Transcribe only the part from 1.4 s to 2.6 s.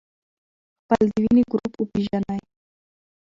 ګروپ وپېژنئ.